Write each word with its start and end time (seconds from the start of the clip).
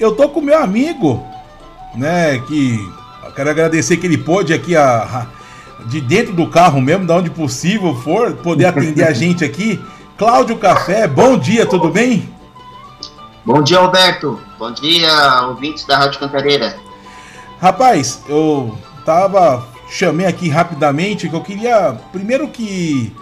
Eu 0.00 0.16
tô 0.16 0.28
com 0.28 0.40
meu 0.40 0.60
amigo, 0.60 1.24
né, 1.94 2.40
que 2.48 2.80
eu 3.24 3.30
quero 3.30 3.48
agradecer 3.48 3.96
que 3.96 4.04
ele 4.04 4.18
pôde 4.18 4.52
aqui 4.52 4.74
a, 4.74 5.04
a, 5.04 5.26
de 5.86 6.00
dentro 6.00 6.32
do 6.32 6.50
carro 6.50 6.80
mesmo, 6.80 7.06
da 7.06 7.14
onde 7.14 7.30
possível 7.30 7.94
for, 7.94 8.32
poder 8.32 8.64
atender 8.64 9.04
a 9.04 9.12
gente 9.14 9.44
aqui. 9.44 9.80
Cláudio 10.18 10.58
Café, 10.58 11.06
bom 11.06 11.38
dia, 11.38 11.64
tudo 11.64 11.90
bem? 11.90 12.28
Bom 13.44 13.62
dia, 13.62 13.78
Alberto. 13.78 14.40
Bom 14.58 14.72
dia, 14.72 15.46
ouvintes 15.46 15.86
da 15.86 15.96
Rádio 15.96 16.18
Cantareira. 16.18 16.76
Rapaz, 17.60 18.20
eu 18.28 18.76
tava 19.04 19.64
chamei 19.88 20.26
aqui 20.26 20.48
rapidamente 20.48 21.28
que 21.28 21.36
eu 21.36 21.40
queria 21.40 21.96
primeiro 22.10 22.48
que 22.48 23.14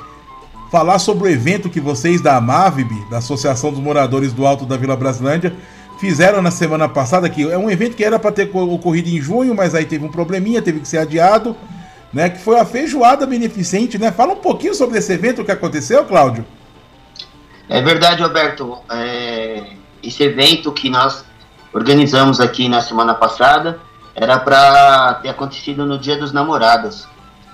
falar 0.70 0.98
sobre 0.98 1.29
o 1.29 1.30
evento 1.30 1.68
que 1.68 1.80
vocês 1.80 2.23
da 2.23 2.36
Amavib, 2.36 2.91
da 3.11 3.18
Associação 3.18 3.70
dos 3.70 3.80
Moradores 3.80 4.32
do 4.32 4.46
Alto 4.46 4.64
da 4.64 4.79
Vila 4.79 4.96
Brasilândia, 4.96 5.54
fizeram 6.03 6.43
na 6.43 6.50
semana 6.50 6.89
passada, 6.89 7.30
que 7.30 7.48
é 7.48 7.57
um 7.57 7.71
evento 7.71 7.95
que 7.95 8.03
era 8.03 8.18
para 8.18 8.32
ter 8.32 8.50
ocorrido 8.53 9.08
em 9.08 9.21
junho, 9.21 9.54
mas 9.54 9.72
aí 9.72 9.85
teve 9.85 10.04
um 10.04 10.11
probleminha, 10.11 10.61
teve 10.61 10.81
que 10.81 10.89
ser 10.89 10.99
adiado, 10.99 11.57
né? 12.13 12.29
Que 12.29 12.40
foi 12.40 12.59
a 12.59 12.64
feijoada 12.64 13.25
beneficente, 13.25 13.96
né? 13.99 14.11
Fala 14.11 14.32
um 14.32 14.40
pouquinho 14.40 14.75
sobre 14.75 14.99
esse 14.99 15.12
evento 15.12 15.45
que 15.45 15.53
aconteceu, 15.53 16.04
Cláudio. 16.04 16.45
É 17.68 17.81
verdade, 17.81 18.21
Roberto. 18.21 18.79
É... 18.90 19.62
Esse 20.03 20.25
evento 20.25 20.73
que 20.73 20.90
nós 20.90 21.25
organizamos 21.73 22.40
aqui 22.40 22.68
na 22.68 22.81
semana 22.81 23.14
passada 23.14 23.79
era 24.12 24.40
para 24.40 25.21
ter 25.23 25.29
acontecido 25.29 25.87
no 25.87 25.96
Dia 25.96 26.17
dos 26.17 26.32
Namorados. 26.32 27.07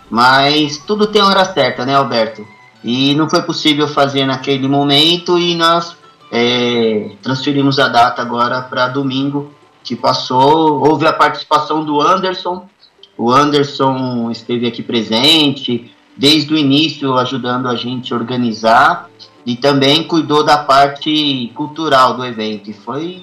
Mas 0.09 0.79
tudo 0.79 1.09
tem 1.09 1.21
hora 1.21 1.45
certa, 1.45 1.85
né, 1.85 1.95
Alberto? 1.95 2.49
E 2.83 3.15
não 3.15 3.29
foi 3.29 3.43
possível 3.43 3.87
fazer 3.87 4.25
naquele 4.25 4.67
momento 4.67 5.39
e 5.39 5.55
nós 5.55 5.98
é, 6.31 7.11
transferimos 7.23 7.79
a 7.79 7.89
data 7.89 8.23
agora 8.23 8.63
para 8.63 8.89
domingo 8.89 9.53
que 9.83 9.97
passou. 9.97 10.87
Houve 10.87 11.07
a 11.07 11.13
participação 11.13 11.85
do 11.85 12.01
Anderson. 12.01 12.69
O 13.17 13.33
Anderson 13.33 14.31
esteve 14.31 14.67
aqui 14.67 14.83
presente 14.83 15.91
desde 16.17 16.53
o 16.53 16.57
início, 16.57 17.17
ajudando 17.17 17.69
a 17.69 17.77
gente 17.77 18.13
a 18.13 18.17
organizar 18.17 19.09
e 19.47 19.57
também 19.57 20.03
cuidou 20.03 20.45
da 20.45 20.59
parte 20.59 21.51
cultural 21.55 22.17
do 22.17 22.25
evento. 22.25 22.71
E 22.71 22.75
foi, 22.75 23.23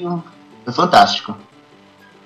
foi 0.64 0.74
fantástico. 0.74 1.38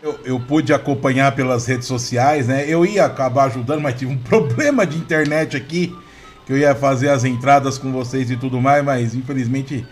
Eu, 0.01 0.17
eu, 0.23 0.39
pude 0.39 0.73
acompanhar 0.73 1.35
pelas 1.35 1.65
redes 1.65 1.85
sociais, 1.85 2.47
né? 2.47 2.65
Eu 2.65 2.85
ia 2.85 3.03
acabar 3.03 3.45
ajudando, 3.45 3.81
mas 3.81 3.99
tive 3.99 4.13
um 4.13 4.17
problema 4.23 4.87
de 4.87 4.95
internet 4.95 5.57
aqui, 5.57 5.93
que 6.45 6.53
eu 6.53 6.57
ia 6.57 6.73
fazer 6.73 7.09
as 7.09 7.25
entradas 7.25 7.77
com 7.77 7.91
vocês 7.91 8.31
e 8.31 8.37
tudo 8.37 8.61
mais, 8.61 8.85
mas 8.85 9.13
infelizmente 9.13 9.85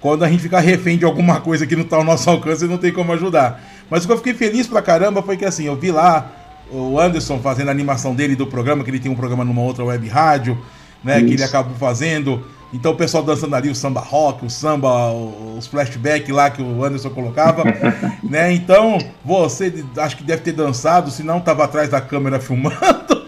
quando 0.00 0.24
a 0.24 0.28
gente 0.28 0.42
ficar 0.42 0.60
refém 0.60 0.96
de 0.96 1.04
alguma 1.04 1.40
coisa 1.40 1.66
que 1.66 1.74
não 1.74 1.82
está 1.82 1.96
ao 1.96 2.04
nosso 2.04 2.28
alcance, 2.30 2.66
não 2.66 2.78
tem 2.78 2.92
como 2.92 3.12
ajudar. 3.12 3.60
Mas 3.90 4.04
o 4.04 4.06
que 4.06 4.12
eu 4.12 4.18
fiquei 4.18 4.34
feliz 4.34 4.66
pra 4.66 4.82
caramba 4.82 5.22
foi 5.22 5.36
que 5.36 5.44
assim, 5.44 5.64
eu 5.64 5.76
vi 5.76 5.90
lá 5.90 6.30
o 6.70 6.98
Anderson 7.00 7.38
fazendo 7.38 7.68
a 7.68 7.70
animação 7.70 8.14
dele 8.14 8.36
do 8.36 8.46
programa, 8.46 8.84
que 8.84 8.90
ele 8.90 9.00
tem 9.00 9.10
um 9.10 9.16
programa 9.16 9.44
numa 9.44 9.62
outra 9.62 9.84
web 9.84 10.06
rádio, 10.08 10.58
né? 11.02 11.18
Isso. 11.18 11.26
Que 11.26 11.34
ele 11.34 11.42
acabou 11.42 11.74
fazendo. 11.76 12.44
Então 12.72 12.92
o 12.92 12.96
pessoal 12.96 13.22
dançando 13.22 13.56
ali 13.56 13.70
o 13.70 13.74
samba 13.74 14.00
rock, 14.00 14.44
o 14.44 14.50
samba, 14.50 15.10
os 15.56 15.66
flashbacks 15.66 16.28
lá 16.28 16.50
que 16.50 16.60
o 16.60 16.84
Anderson 16.84 17.10
colocava, 17.10 17.64
né? 18.22 18.52
Então, 18.52 18.98
você 19.24 19.84
acho 19.96 20.18
que 20.18 20.22
deve 20.22 20.42
ter 20.42 20.52
dançado, 20.52 21.10
se 21.10 21.22
não 21.22 21.38
estava 21.38 21.64
atrás 21.64 21.88
da 21.88 22.00
câmera 22.00 22.38
filmando. 22.40 23.26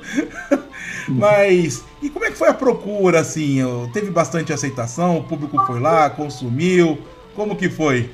Mas 1.08 1.82
e 2.02 2.09
foi 2.40 2.48
a 2.48 2.54
procura, 2.54 3.20
assim? 3.20 3.58
Teve 3.92 4.10
bastante 4.10 4.50
aceitação? 4.50 5.18
O 5.18 5.24
público 5.24 5.62
foi 5.66 5.78
lá, 5.78 6.08
consumiu? 6.08 6.98
Como 7.36 7.54
que 7.54 7.68
foi? 7.68 8.10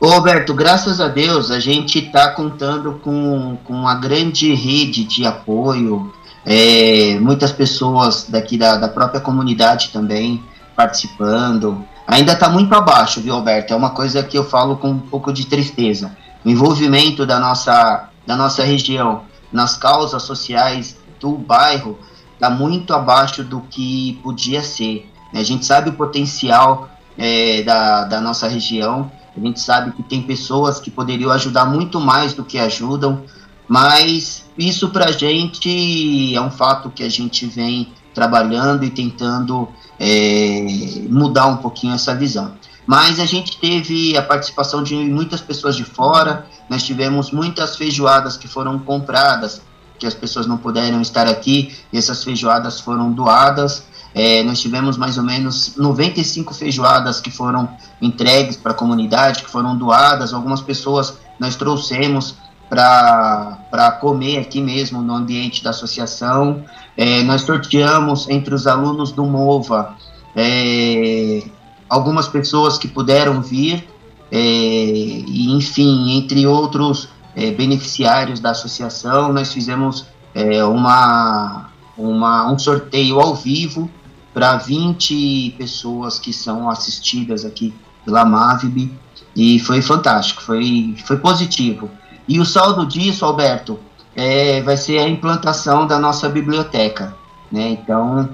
Ô, 0.00 0.08
Roberto, 0.08 0.52
graças 0.52 1.00
a 1.00 1.06
Deus 1.06 1.52
a 1.52 1.60
gente 1.60 2.00
está 2.00 2.32
contando 2.32 2.94
com, 2.94 3.56
com 3.62 3.74
uma 3.74 3.94
grande 3.94 4.52
rede 4.52 5.04
de 5.04 5.24
apoio, 5.24 6.12
é, 6.44 7.16
muitas 7.20 7.52
pessoas 7.52 8.26
daqui 8.28 8.58
da, 8.58 8.76
da 8.76 8.88
própria 8.88 9.20
comunidade 9.20 9.90
também 9.92 10.42
participando. 10.74 11.84
Ainda 12.08 12.32
está 12.32 12.48
muito 12.48 12.74
abaixo, 12.74 13.20
viu, 13.20 13.34
Roberto? 13.34 13.72
É 13.72 13.76
uma 13.76 13.90
coisa 13.90 14.24
que 14.24 14.36
eu 14.36 14.42
falo 14.42 14.78
com 14.78 14.88
um 14.88 14.98
pouco 14.98 15.32
de 15.32 15.46
tristeza. 15.46 16.10
O 16.44 16.50
envolvimento 16.50 17.24
da 17.24 17.38
nossa, 17.38 18.08
da 18.26 18.34
nossa 18.34 18.64
região 18.64 19.22
nas 19.52 19.76
causas 19.76 20.24
sociais 20.24 20.96
do 21.20 21.38
bairro 21.38 21.96
está 22.42 22.50
muito 22.50 22.92
abaixo 22.92 23.44
do 23.44 23.60
que 23.60 24.18
podia 24.20 24.64
ser. 24.64 25.08
Né? 25.32 25.38
A 25.38 25.44
gente 25.44 25.64
sabe 25.64 25.90
o 25.90 25.92
potencial 25.92 26.90
é, 27.16 27.62
da, 27.62 28.02
da 28.02 28.20
nossa 28.20 28.48
região, 28.48 29.12
a 29.36 29.38
gente 29.38 29.60
sabe 29.60 29.92
que 29.92 30.02
tem 30.02 30.20
pessoas 30.20 30.80
que 30.80 30.90
poderiam 30.90 31.30
ajudar 31.30 31.64
muito 31.66 32.00
mais 32.00 32.34
do 32.34 32.44
que 32.44 32.58
ajudam, 32.58 33.22
mas 33.68 34.44
isso 34.58 34.88
para 34.90 35.10
a 35.10 35.12
gente 35.12 36.34
é 36.34 36.40
um 36.40 36.50
fato 36.50 36.90
que 36.90 37.04
a 37.04 37.08
gente 37.08 37.46
vem 37.46 37.92
trabalhando 38.12 38.84
e 38.84 38.90
tentando 38.90 39.68
é, 40.00 40.66
mudar 41.08 41.46
um 41.46 41.58
pouquinho 41.58 41.94
essa 41.94 42.12
visão. 42.12 42.54
Mas 42.84 43.20
a 43.20 43.24
gente 43.24 43.56
teve 43.58 44.16
a 44.16 44.22
participação 44.22 44.82
de 44.82 44.96
muitas 44.96 45.40
pessoas 45.40 45.76
de 45.76 45.84
fora, 45.84 46.44
nós 46.68 46.82
tivemos 46.82 47.30
muitas 47.30 47.76
feijoadas 47.76 48.36
que 48.36 48.48
foram 48.48 48.80
compradas 48.80 49.62
que 50.02 50.06
as 50.08 50.14
pessoas 50.14 50.48
não 50.48 50.58
puderam 50.58 51.00
estar 51.00 51.28
aqui 51.28 51.72
e 51.92 51.96
essas 51.96 52.24
feijoadas 52.24 52.80
foram 52.80 53.12
doadas. 53.12 53.84
É, 54.12 54.42
nós 54.42 54.60
tivemos 54.60 54.96
mais 54.96 55.16
ou 55.16 55.22
menos 55.22 55.76
95 55.76 56.52
feijoadas 56.52 57.20
que 57.20 57.30
foram 57.30 57.68
entregues 58.00 58.56
para 58.56 58.72
a 58.72 58.74
comunidade, 58.74 59.44
que 59.44 59.48
foram 59.48 59.76
doadas. 59.76 60.34
Algumas 60.34 60.60
pessoas 60.60 61.14
nós 61.38 61.54
trouxemos 61.54 62.34
para 62.68 63.98
comer 64.00 64.38
aqui 64.38 64.60
mesmo 64.60 65.00
no 65.00 65.14
ambiente 65.14 65.62
da 65.62 65.70
associação. 65.70 66.64
É, 66.96 67.22
nós 67.22 67.42
sorteamos 67.42 68.28
entre 68.28 68.52
os 68.54 68.66
alunos 68.66 69.12
do 69.12 69.24
MOVA 69.24 69.96
é, 70.34 71.44
algumas 71.88 72.26
pessoas 72.26 72.76
que 72.76 72.88
puderam 72.88 73.40
vir, 73.40 73.86
é, 74.32 74.36
e 74.36 75.52
enfim, 75.52 76.16
entre 76.16 76.44
outros 76.44 77.08
é, 77.34 77.50
beneficiários 77.50 78.40
da 78.40 78.50
associação, 78.50 79.32
nós 79.32 79.52
fizemos 79.52 80.06
é, 80.34 80.64
uma, 80.64 81.70
uma, 81.96 82.50
um 82.50 82.58
sorteio 82.58 83.20
ao 83.20 83.34
vivo 83.34 83.90
para 84.32 84.56
20 84.56 85.54
pessoas 85.58 86.18
que 86.18 86.32
são 86.32 86.68
assistidas 86.68 87.44
aqui 87.44 87.74
pela 88.04 88.24
Mavib 88.24 88.90
e 89.34 89.58
foi 89.60 89.80
fantástico, 89.80 90.42
foi, 90.42 90.94
foi 91.06 91.16
positivo. 91.18 91.90
E 92.28 92.38
o 92.38 92.44
saldo 92.44 92.86
disso, 92.86 93.24
Alberto, 93.24 93.78
é, 94.14 94.60
vai 94.62 94.76
ser 94.76 94.98
a 94.98 95.08
implantação 95.08 95.86
da 95.86 95.98
nossa 95.98 96.28
biblioteca, 96.28 97.14
né? 97.50 97.70
Então, 97.70 98.28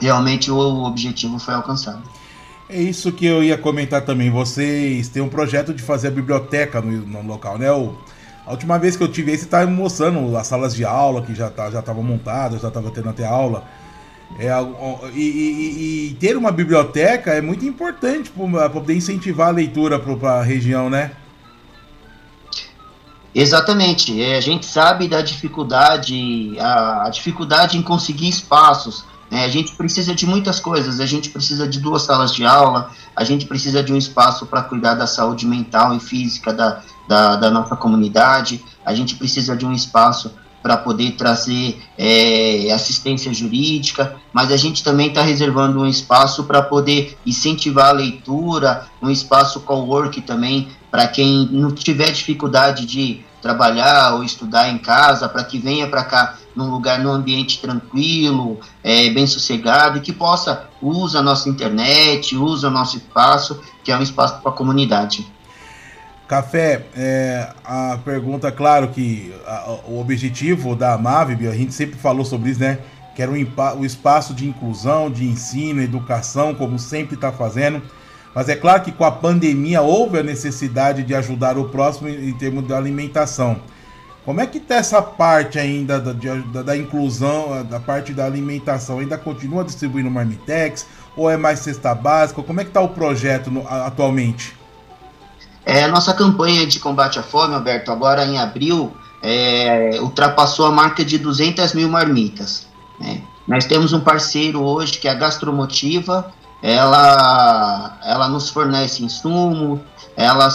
realmente 0.00 0.50
o 0.50 0.84
objetivo 0.84 1.38
foi 1.38 1.54
alcançado. 1.54 2.02
É 2.68 2.80
isso 2.80 3.12
que 3.12 3.26
eu 3.26 3.42
ia 3.42 3.58
comentar 3.58 4.02
também. 4.02 4.30
Vocês 4.30 5.08
têm 5.08 5.22
um 5.22 5.28
projeto 5.28 5.72
de 5.72 5.82
fazer 5.82 6.08
a 6.08 6.10
biblioteca 6.10 6.80
no, 6.80 7.06
no 7.06 7.22
local, 7.22 7.58
né? 7.58 7.70
O, 7.70 7.94
a 8.46 8.50
última 8.50 8.78
vez 8.78 8.96
que 8.96 9.02
eu 9.02 9.08
tive 9.08 9.30
aí, 9.30 9.38
você 9.38 9.44
estava 9.44 9.70
mostrando 9.70 10.36
as 10.36 10.46
salas 10.46 10.74
de 10.74 10.84
aula 10.84 11.22
que 11.22 11.34
já 11.34 11.48
tá, 11.50 11.70
já 11.70 11.80
estavam 11.80 12.02
montadas, 12.02 12.60
já 12.60 12.68
estava 12.68 12.90
tendo 12.90 13.08
até 13.08 13.26
aula. 13.26 13.64
É, 14.38 14.50
e, 15.14 15.20
e, 15.20 16.10
e, 16.10 16.14
ter 16.14 16.36
uma 16.36 16.50
biblioteca 16.50 17.30
é 17.30 17.40
muito 17.40 17.64
importante 17.64 18.30
para 18.30 18.68
poder 18.68 18.94
incentivar 18.94 19.48
a 19.48 19.52
leitura 19.52 19.98
para 19.98 20.40
a 20.40 20.42
região, 20.42 20.90
né? 20.90 21.12
Exatamente. 23.34 24.20
É, 24.20 24.36
a 24.36 24.40
gente 24.40 24.66
sabe 24.66 25.08
da 25.08 25.22
dificuldade, 25.22 26.56
a, 26.58 27.06
a 27.06 27.10
dificuldade 27.10 27.78
em 27.78 27.82
conseguir 27.82 28.28
espaços. 28.28 29.04
Né? 29.30 29.44
A 29.44 29.48
gente 29.48 29.74
precisa 29.74 30.14
de 30.14 30.26
muitas 30.26 30.60
coisas. 30.60 31.00
A 31.00 31.06
gente 31.06 31.30
precisa 31.30 31.66
de 31.66 31.80
duas 31.80 32.02
salas 32.02 32.34
de 32.34 32.44
aula, 32.44 32.90
a 33.16 33.24
gente 33.24 33.46
precisa 33.46 33.82
de 33.82 33.92
um 33.92 33.96
espaço 33.96 34.46
para 34.46 34.62
cuidar 34.62 34.94
da 34.94 35.06
saúde 35.06 35.46
mental 35.46 35.94
e 35.96 36.00
física 36.00 36.52
da, 36.52 36.82
da, 37.08 37.36
da 37.36 37.50
nossa 37.50 37.76
comunidade, 37.76 38.64
a 38.84 38.94
gente 38.94 39.16
precisa 39.16 39.56
de 39.56 39.64
um 39.64 39.72
espaço 39.72 40.32
para 40.64 40.78
poder 40.78 41.10
trazer 41.10 41.78
é, 41.98 42.72
assistência 42.72 43.34
jurídica, 43.34 44.16
mas 44.32 44.50
a 44.50 44.56
gente 44.56 44.82
também 44.82 45.08
está 45.08 45.20
reservando 45.20 45.80
um 45.80 45.86
espaço 45.86 46.44
para 46.44 46.62
poder 46.62 47.18
incentivar 47.26 47.90
a 47.90 47.92
leitura, 47.92 48.86
um 49.02 49.10
espaço 49.10 49.60
co-work 49.60 50.22
também, 50.22 50.68
para 50.90 51.06
quem 51.06 51.50
não 51.52 51.70
tiver 51.70 52.10
dificuldade 52.10 52.86
de 52.86 53.22
trabalhar 53.42 54.14
ou 54.14 54.24
estudar 54.24 54.70
em 54.70 54.78
casa, 54.78 55.28
para 55.28 55.44
que 55.44 55.58
venha 55.58 55.86
para 55.86 56.02
cá 56.02 56.38
num 56.56 56.70
lugar, 56.70 56.98
num 56.98 57.10
ambiente 57.10 57.60
tranquilo, 57.60 58.58
é, 58.82 59.10
bem 59.10 59.26
sossegado, 59.26 59.98
e 59.98 60.00
que 60.00 60.14
possa 60.14 60.66
usar 60.80 61.18
a 61.18 61.22
nossa 61.22 61.46
internet, 61.50 62.34
usa 62.36 62.68
o 62.68 62.70
nosso 62.70 62.96
espaço, 62.96 63.60
que 63.82 63.92
é 63.92 63.96
um 63.98 64.02
espaço 64.02 64.40
para 64.40 64.50
a 64.50 64.54
comunidade. 64.54 65.30
Café, 66.26 66.86
é, 66.96 67.48
a 67.62 67.98
pergunta, 68.02 68.50
claro 68.50 68.88
que 68.88 69.34
a, 69.46 69.78
o 69.86 70.00
objetivo 70.00 70.74
da 70.74 70.96
Mavib, 70.96 71.46
a 71.46 71.54
gente 71.54 71.74
sempre 71.74 71.98
falou 71.98 72.24
sobre 72.24 72.50
isso, 72.50 72.60
né? 72.60 72.78
Que 73.14 73.22
era 73.22 73.30
o, 73.30 73.84
espaço 73.84 74.32
de 74.34 74.48
inclusão, 74.48 75.10
de 75.10 75.24
ensino, 75.24 75.82
educação, 75.82 76.54
como 76.54 76.78
sempre 76.78 77.14
está 77.14 77.30
fazendo. 77.30 77.82
Mas 78.34 78.48
é 78.48 78.56
claro 78.56 78.82
que 78.82 78.90
com 78.90 79.04
a 79.04 79.12
pandemia 79.12 79.82
houve 79.82 80.18
a 80.18 80.22
necessidade 80.22 81.04
de 81.04 81.14
ajudar 81.14 81.56
o 81.56 81.68
próximo 81.68 82.08
em 82.08 82.32
termos 82.32 82.66
de 82.66 82.72
alimentação. 82.72 83.60
Como 84.24 84.40
é 84.40 84.46
que 84.46 84.56
está 84.56 84.76
essa 84.76 85.02
parte 85.02 85.58
ainda 85.58 86.00
da, 86.00 86.12
da, 86.12 86.62
da, 86.62 86.76
inclusão, 86.76 87.64
da 87.66 87.78
parte 87.78 88.12
da 88.14 88.24
alimentação? 88.24 88.98
Ainda 88.98 89.18
continua 89.18 89.62
distribuindo 89.62 90.10
marmitex? 90.10 90.86
Ou 91.14 91.30
é 91.30 91.36
mais 91.36 91.60
cesta 91.60 91.94
básica? 91.94 92.42
Como 92.42 92.60
é 92.60 92.64
que 92.64 92.70
está 92.70 92.80
o 92.80 92.88
projeto 92.88 93.50
no, 93.50 93.68
atualmente? 93.68 94.63
É, 95.64 95.86
nossa 95.86 96.12
campanha 96.12 96.66
de 96.66 96.78
combate 96.78 97.18
à 97.18 97.22
fome, 97.22 97.54
Alberto, 97.54 97.90
agora 97.90 98.24
em 98.24 98.38
abril, 98.38 98.92
é, 99.22 99.98
ultrapassou 100.00 100.66
a 100.66 100.70
marca 100.70 101.04
de 101.04 101.18
200 101.18 101.72
mil 101.72 101.88
marmitas. 101.88 102.66
Né? 103.00 103.22
Nós 103.48 103.64
temos 103.64 103.92
um 103.92 104.00
parceiro 104.00 104.62
hoje 104.62 104.98
que 104.98 105.08
é 105.08 105.10
a 105.10 105.14
Gastromotiva, 105.14 106.32
ela, 106.62 107.98
ela 108.02 108.28
nos 108.28 108.48
fornece 108.48 109.02
insumo, 109.02 109.82
ela, 110.16 110.48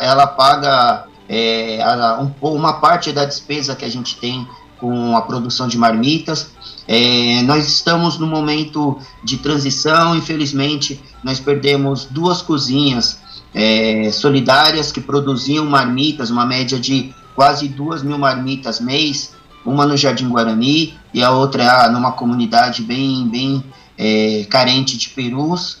ela 0.00 0.26
paga 0.26 1.06
é, 1.28 1.80
um, 2.20 2.32
uma 2.48 2.74
parte 2.74 3.12
da 3.12 3.24
despesa 3.24 3.74
que 3.74 3.84
a 3.84 3.90
gente 3.90 4.16
tem 4.16 4.46
com 4.78 5.16
a 5.16 5.22
produção 5.22 5.66
de 5.66 5.78
marmitas. 5.78 6.50
É, 6.86 7.42
nós 7.42 7.66
estamos 7.66 8.18
no 8.18 8.26
momento 8.26 8.98
de 9.22 9.38
transição, 9.38 10.14
infelizmente, 10.14 11.02
nós 11.22 11.40
perdemos 11.40 12.04
duas 12.04 12.42
cozinhas 12.42 13.18
é, 13.54 14.10
solidárias 14.12 14.90
que 14.90 15.00
produziam 15.00 15.64
marmitas, 15.64 16.30
uma 16.30 16.44
média 16.44 16.78
de 16.78 17.14
quase 17.34 17.68
duas 17.68 18.02
mil 18.02 18.18
marmitas 18.18 18.80
mês, 18.80 19.34
uma 19.64 19.86
no 19.86 19.96
Jardim 19.96 20.28
Guarani 20.28 20.94
e 21.12 21.22
a 21.22 21.30
outra 21.30 21.88
numa 21.90 22.12
comunidade 22.12 22.82
bem, 22.82 23.28
bem 23.28 23.64
é, 23.96 24.44
carente 24.50 24.96
de 24.96 25.10
perus, 25.10 25.78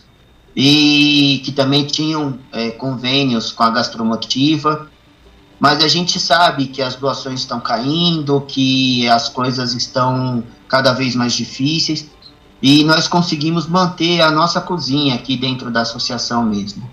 e 0.56 1.42
que 1.44 1.52
também 1.52 1.84
tinham 1.84 2.38
é, 2.52 2.70
convênios 2.70 3.50
com 3.50 3.64
a 3.64 3.70
gastromotiva 3.70 4.88
mas 5.58 5.82
a 5.82 5.88
gente 5.88 6.18
sabe 6.20 6.66
que 6.66 6.82
as 6.82 6.96
doações 6.96 7.40
estão 7.40 7.60
caindo, 7.60 8.40
que 8.42 9.08
as 9.08 9.28
coisas 9.28 9.72
estão 9.72 10.44
cada 10.68 10.92
vez 10.92 11.14
mais 11.14 11.32
difíceis 11.32 12.06
e 12.60 12.84
nós 12.84 13.06
conseguimos 13.06 13.66
manter 13.66 14.20
a 14.20 14.30
nossa 14.30 14.60
cozinha 14.60 15.14
aqui 15.14 15.36
dentro 15.36 15.70
da 15.70 15.82
associação 15.82 16.44
mesmo. 16.44 16.88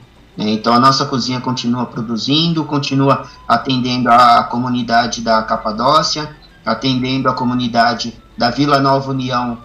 Então 0.50 0.74
a 0.74 0.80
nossa 0.80 1.06
cozinha 1.06 1.40
continua 1.40 1.86
produzindo, 1.86 2.64
continua 2.66 3.28
atendendo 3.48 4.10
a 4.10 4.44
comunidade 4.44 5.22
da 5.22 5.42
Capadócia, 5.44 6.36
atendendo 6.66 7.30
a 7.30 7.34
comunidade 7.34 8.14
da 8.38 8.50
Vila 8.50 8.80
Nova 8.80 9.12
União, 9.12 9.58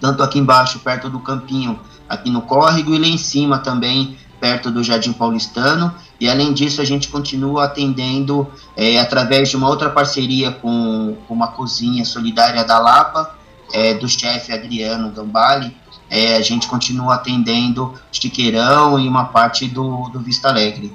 tanto 0.00 0.22
aqui 0.22 0.38
embaixo, 0.38 0.78
perto 0.80 1.10
do 1.10 1.20
Campinho, 1.20 1.78
aqui 2.08 2.30
no 2.30 2.42
Córrego, 2.42 2.94
e 2.94 2.98
lá 2.98 3.06
em 3.06 3.18
cima 3.18 3.58
também, 3.58 4.16
perto 4.40 4.70
do 4.70 4.82
Jardim 4.82 5.12
Paulistano, 5.12 5.94
e 6.20 6.28
além 6.28 6.52
disso, 6.52 6.82
a 6.82 6.84
gente 6.84 7.08
continua 7.08 7.64
atendendo 7.64 8.46
é, 8.76 9.00
através 9.00 9.48
de 9.48 9.56
uma 9.56 9.68
outra 9.68 9.88
parceria 9.88 10.52
com, 10.52 11.16
com, 11.26 11.32
uma 11.34 11.48
cozinha 11.48 12.04
solidária 12.04 12.62
da 12.62 12.78
Lapa, 12.78 13.34
é, 13.72 13.94
do 13.94 14.06
chefe 14.06 14.52
Adriano 14.52 15.10
Gambale. 15.10 15.74
É, 16.10 16.36
a 16.36 16.42
gente 16.42 16.66
continua 16.66 17.14
atendendo 17.14 17.94
Chiqueirão 18.10 18.98
e 18.98 19.08
uma 19.08 19.26
parte 19.26 19.68
do, 19.68 20.08
do 20.08 20.18
Vista 20.18 20.48
Alegre. 20.48 20.92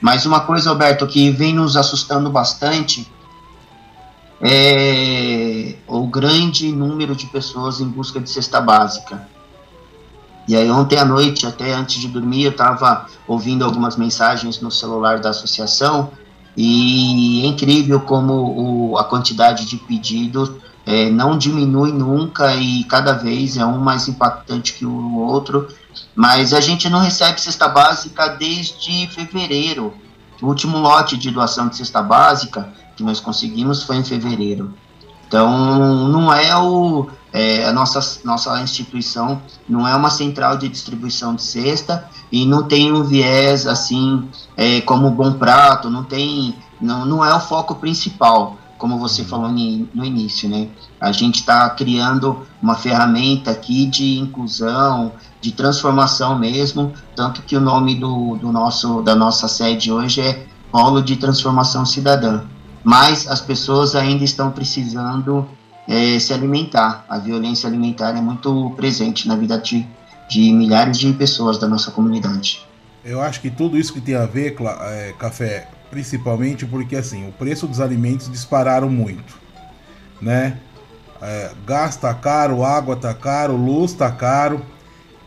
Mas 0.00 0.24
uma 0.24 0.40
coisa, 0.40 0.70
Alberto, 0.70 1.06
que 1.06 1.30
vem 1.30 1.52
nos 1.52 1.76
assustando 1.76 2.30
bastante 2.30 3.10
é 4.40 5.74
o 5.86 6.06
grande 6.06 6.70
número 6.70 7.16
de 7.16 7.26
pessoas 7.26 7.80
em 7.80 7.88
busca 7.88 8.20
de 8.20 8.28
cesta 8.28 8.60
básica. 8.60 9.26
E 10.46 10.54
aí 10.54 10.70
ontem 10.70 10.98
à 10.98 11.04
noite, 11.04 11.46
até 11.46 11.72
antes 11.72 12.00
de 12.00 12.08
dormir, 12.08 12.44
eu 12.44 12.50
estava 12.50 13.06
ouvindo 13.26 13.64
algumas 13.64 13.96
mensagens 13.96 14.60
no 14.60 14.70
celular 14.70 15.18
da 15.18 15.30
associação 15.30 16.10
e 16.56 17.42
é 17.44 17.46
incrível 17.46 18.00
como 18.00 18.92
o, 18.92 18.98
a 18.98 19.04
quantidade 19.04 19.66
de 19.66 19.76
pedidos 19.76 20.50
é, 20.86 21.10
não 21.10 21.36
diminui 21.36 21.92
nunca 21.92 22.54
e 22.54 22.84
cada 22.84 23.12
vez 23.12 23.56
é 23.56 23.66
um 23.66 23.78
mais 23.78 24.06
impactante 24.06 24.72
que 24.72 24.86
o 24.86 25.18
outro. 25.18 25.66
Mas 26.14 26.54
a 26.54 26.60
gente 26.60 26.88
não 26.88 27.00
recebe 27.00 27.40
cesta 27.40 27.66
básica 27.68 28.28
desde 28.28 29.08
fevereiro. 29.08 29.92
O 30.40 30.46
último 30.46 30.78
lote 30.78 31.16
de 31.16 31.30
doação 31.30 31.68
de 31.68 31.76
cesta 31.76 32.00
básica 32.00 32.68
que 32.96 33.02
nós 33.02 33.18
conseguimos 33.18 33.82
foi 33.82 33.96
em 33.96 34.04
fevereiro. 34.04 34.72
Então, 35.26 36.08
não 36.08 36.32
é 36.32 36.56
o, 36.56 37.08
é, 37.32 37.66
a 37.66 37.72
nossa, 37.72 38.20
nossa 38.24 38.60
instituição 38.60 39.42
não 39.68 39.86
é 39.86 39.94
uma 39.96 40.08
central 40.08 40.56
de 40.56 40.68
distribuição 40.68 41.34
de 41.34 41.42
cesta 41.42 42.08
e 42.30 42.46
não 42.46 42.62
tem 42.62 42.92
um 42.92 43.02
viés 43.02 43.66
assim 43.66 44.28
é, 44.56 44.80
como 44.82 45.10
bom 45.10 45.32
prato, 45.32 45.90
não 45.90 46.04
tem, 46.04 46.54
não, 46.80 47.04
não 47.04 47.24
é 47.24 47.34
o 47.34 47.40
foco 47.40 47.74
principal, 47.74 48.56
como 48.78 48.98
você 48.98 49.22
uhum. 49.22 49.28
falou 49.28 49.48
no 49.48 50.04
início, 50.04 50.48
né? 50.48 50.68
A 51.00 51.12
gente 51.12 51.36
está 51.36 51.68
criando 51.70 52.46
uma 52.62 52.74
ferramenta 52.74 53.50
aqui 53.50 53.86
de 53.86 54.18
inclusão, 54.18 55.12
de 55.40 55.52
transformação 55.52 56.38
mesmo, 56.38 56.92
tanto 57.14 57.42
que 57.42 57.56
o 57.56 57.60
nome 57.60 57.94
do, 57.94 58.36
do 58.36 58.52
nosso, 58.52 59.02
da 59.02 59.14
nossa 59.14 59.48
sede 59.48 59.92
hoje 59.92 60.20
é 60.20 60.46
Polo 60.70 61.02
de 61.02 61.16
Transformação 61.16 61.86
Cidadã. 61.86 62.42
Mas 62.82 63.26
as 63.26 63.40
pessoas 63.40 63.94
ainda 63.94 64.24
estão 64.24 64.50
precisando 64.50 65.46
é, 65.88 66.18
se 66.18 66.32
alimentar. 66.32 67.04
A 67.08 67.18
violência 67.18 67.68
alimentar 67.68 68.10
é 68.16 68.20
muito 68.20 68.72
presente 68.76 69.26
na 69.26 69.36
vida 69.36 69.58
de, 69.58 69.86
de 70.28 70.52
milhares 70.52 70.98
de 70.98 71.12
pessoas 71.12 71.58
da 71.58 71.66
nossa 71.66 71.90
comunidade. 71.90 72.66
Eu 73.04 73.20
acho 73.20 73.40
que 73.40 73.50
tudo 73.50 73.78
isso 73.78 73.92
que 73.92 74.00
tem 74.00 74.16
a 74.16 74.26
ver, 74.26 74.56
é, 74.82 75.14
Café, 75.18 75.68
principalmente 75.90 76.66
porque 76.66 76.96
assim, 76.96 77.28
o 77.28 77.32
preço 77.32 77.66
dos 77.66 77.80
alimentos 77.80 78.30
dispararam 78.30 78.88
muito, 78.88 79.38
né? 80.20 80.58
É, 81.20 81.50
gás 81.66 81.96
tá 81.96 82.12
caro, 82.12 82.64
água 82.64 82.96
tá 82.96 83.14
caro, 83.14 83.56
luz 83.56 83.92
tá 83.92 84.10
caro. 84.10 84.62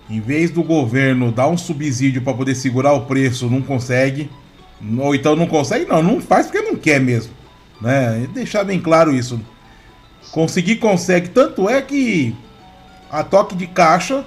Em 0.10 0.20
vez 0.20 0.50
do 0.50 0.64
governo 0.64 1.32
dar 1.32 1.48
um 1.48 1.58
subsídio 1.58 2.22
para 2.22 2.34
poder 2.34 2.56
segurar 2.56 2.94
o 2.94 3.06
preço, 3.06 3.50
não 3.50 3.62
consegue. 3.62 4.30
Ou 4.98 5.14
então 5.14 5.36
não 5.36 5.46
consegue, 5.46 5.86
não, 5.86 6.02
não 6.02 6.22
faz 6.22 6.48
porque 6.48 6.62
não 6.62 6.76
quer 6.76 7.00
mesmo, 7.00 7.34
né? 7.82 8.28
deixar 8.34 8.64
bem 8.64 8.80
claro 8.80 9.14
isso. 9.14 9.40
Conseguir 10.32 10.78
consegue. 10.78 11.30
Tanto 11.30 11.70
é 11.70 11.82
que 11.82 12.36
a 13.12 13.24
toque 13.24 13.56
de 13.56 13.68
caixa, 13.68 14.24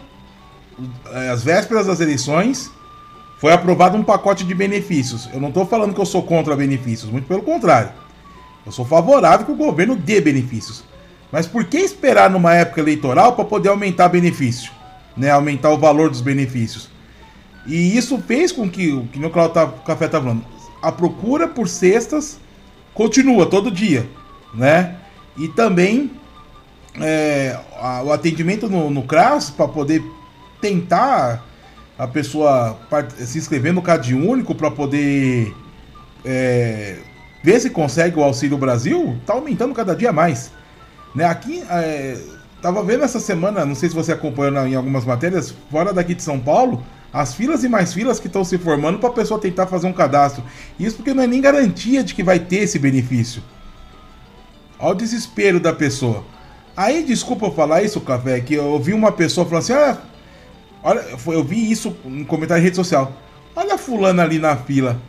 às 1.33 1.43
é, 1.43 1.45
vésperas 1.45 1.87
das 1.87 2.01
eleições, 2.01 2.71
foi 3.43 3.53
aprovado 3.53 3.99
um 3.99 4.05
pacote 4.05 4.45
de 4.45 4.55
benefícios. 4.55 5.29
Eu 5.35 5.41
não 5.41 5.49
estou 5.49 5.67
falando 5.67 5.93
que 5.93 6.01
eu 6.01 6.07
sou 6.07 6.23
contra 6.23 6.55
benefícios, 6.55 7.11
muito 7.11 7.27
pelo 7.27 7.43
contrário. 7.43 7.91
Eu 8.65 8.71
sou 8.71 8.85
favorável 8.85 9.45
que 9.45 9.51
o 9.51 9.57
governo 9.57 9.97
dê 9.97 10.21
benefícios. 10.21 10.85
Mas 11.33 11.45
por 11.45 11.65
que 11.65 11.77
esperar 11.79 12.31
numa 12.31 12.55
época 12.55 12.81
eleitoral 12.81 13.33
para 13.33 13.45
poder 13.45 13.71
aumentar 13.71 14.07
benefício? 14.07 14.71
Né? 15.17 15.29
Aumentar 15.29 15.71
o 15.71 15.77
valor 15.77 16.09
dos 16.09 16.21
benefícios. 16.21 16.89
E 17.67 17.97
isso 17.97 18.17
fez 18.19 18.53
com 18.53 18.71
que, 18.71 18.93
o 18.93 19.09
que 19.09 19.19
o 19.19 19.29
Café 19.29 20.05
está 20.05 20.21
falando, 20.21 20.45
a 20.81 20.93
procura 20.93 21.49
por 21.49 21.67
cestas 21.67 22.39
continua 22.95 23.47
todo 23.47 23.73
dia, 23.73 24.09
né? 24.55 24.99
E 25.37 25.49
também 25.49 26.13
é, 27.01 27.59
a, 27.77 28.05
o 28.05 28.13
atendimento 28.13 28.69
no, 28.69 28.89
no 28.89 29.03
CRAS 29.03 29.51
para 29.51 29.67
poder 29.67 30.01
tentar 30.61 31.45
a 32.03 32.09
pessoa 32.09 32.77
se 33.17 33.39
inscrever 33.39 33.73
no 33.73 33.81
CAD 33.81 34.13
único 34.13 34.57
para 34.57 34.73
poder 34.73 35.55
é, 36.25 36.97
ver 37.45 37.61
se 37.61 37.71
consegue 37.71 38.19
o 38.19 38.25
Auxílio 38.25 38.59
Brasil, 38.59 39.17
está 39.21 39.35
aumentando 39.35 39.73
cada 39.73 39.95
dia 39.95 40.13
mais. 40.13 40.51
Né? 41.15 41.25
Aqui, 41.25 41.63
é, 41.71 42.19
tava 42.61 42.83
vendo 42.83 43.05
essa 43.05 43.21
semana, 43.21 43.65
não 43.65 43.77
sei 43.77 43.89
se 43.89 43.95
você 43.95 44.11
acompanhou 44.11 44.67
em 44.67 44.75
algumas 44.75 45.05
matérias, 45.05 45.55
fora 45.71 45.93
daqui 45.93 46.13
de 46.13 46.25
São 46.25 46.41
Paulo, 46.41 46.83
as 47.13 47.35
filas 47.35 47.63
e 47.63 47.69
mais 47.69 47.93
filas 47.93 48.19
que 48.19 48.27
estão 48.27 48.43
se 48.43 48.59
formando 48.59 48.99
para 48.99 49.11
a 49.11 49.13
pessoa 49.13 49.39
tentar 49.39 49.69
fazer 49.69 49.87
um 49.87 49.93
cadastro. 49.93 50.43
Isso 50.81 50.97
porque 50.97 51.15
não 51.15 51.23
é 51.23 51.27
nem 51.29 51.41
garantia 51.41 52.03
de 52.03 52.17
que 52.17 52.25
vai 52.25 52.41
ter 52.41 52.65
esse 52.65 52.81
benefício. 52.81 53.41
Olha 54.77 54.91
o 54.91 54.97
desespero 54.97 55.61
da 55.61 55.73
pessoa. 55.73 56.25
Aí, 56.77 57.05
desculpa 57.05 57.49
falar 57.53 57.85
isso, 57.85 58.01
Café, 58.01 58.41
que 58.41 58.55
eu 58.55 58.65
ouvi 58.65 58.93
uma 58.93 59.13
pessoa 59.13 59.47
falando 59.47 59.63
assim: 59.63 59.73
olha, 59.75 60.12
olha, 60.83 61.01
eu 61.27 61.45
vi 61.45 61.71
isso 61.71 61.97
no 62.05 62.25
comentário 62.25 62.61
em 62.61 62.65
rede 62.65 62.77
social. 62.77 63.13
Olha 63.55 63.75
a 63.75 63.79
fulana 63.79 64.23
ali 64.23 64.39
na 64.39 64.57
fila, 64.57 65.01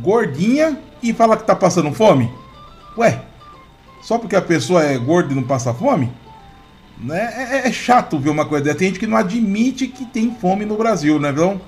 gordinha 0.00 0.78
e 1.02 1.12
fala 1.12 1.36
que 1.36 1.44
tá 1.44 1.54
passando 1.54 1.92
fome. 1.92 2.30
Ué, 2.96 3.22
só 4.02 4.18
porque 4.18 4.36
a 4.36 4.42
pessoa 4.42 4.84
é 4.84 4.96
gorda 4.96 5.32
e 5.32 5.36
não 5.36 5.42
passa 5.42 5.74
fome? 5.74 6.12
Né? 6.98 7.18
É, 7.18 7.56
é, 7.56 7.68
é 7.68 7.72
chato 7.72 8.18
ver 8.18 8.30
uma 8.30 8.44
coisa 8.44 8.64
dessa. 8.64 8.78
Tem 8.78 8.88
gente 8.88 9.00
que 9.00 9.06
não 9.06 9.16
admite 9.16 9.86
que 9.86 10.04
tem 10.04 10.34
fome 10.34 10.64
no 10.64 10.76
Brasil, 10.76 11.18
né, 11.18 11.32
não? 11.32 11.60